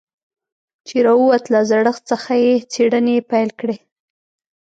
[0.87, 3.77] چې راووت له زړښت څخه يې څېړنې پيل کړې.